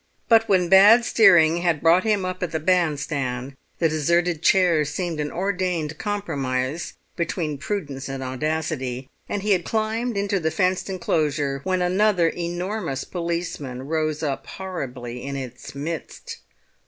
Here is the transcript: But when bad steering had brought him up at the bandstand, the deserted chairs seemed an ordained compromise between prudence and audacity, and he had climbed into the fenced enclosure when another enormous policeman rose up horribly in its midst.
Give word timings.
But 0.27 0.49
when 0.49 0.67
bad 0.67 1.05
steering 1.05 1.57
had 1.57 1.79
brought 1.79 2.03
him 2.05 2.25
up 2.25 2.41
at 2.41 2.51
the 2.51 2.59
bandstand, 2.59 3.53
the 3.77 3.87
deserted 3.87 4.41
chairs 4.41 4.89
seemed 4.89 5.19
an 5.19 5.31
ordained 5.31 5.99
compromise 5.99 6.93
between 7.15 7.59
prudence 7.59 8.09
and 8.09 8.23
audacity, 8.23 9.11
and 9.29 9.43
he 9.43 9.51
had 9.51 9.63
climbed 9.63 10.17
into 10.17 10.39
the 10.39 10.49
fenced 10.49 10.89
enclosure 10.89 11.61
when 11.65 11.83
another 11.83 12.29
enormous 12.29 13.03
policeman 13.03 13.83
rose 13.83 14.23
up 14.23 14.47
horribly 14.47 15.21
in 15.23 15.35
its 15.35 15.75
midst. 15.75 16.39